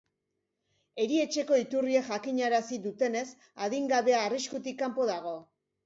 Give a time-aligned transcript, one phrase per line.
[1.03, 3.27] Erietxeko iturriek jakinarazi dutenez,
[3.69, 5.41] adingabea arriskutik kanpo dago.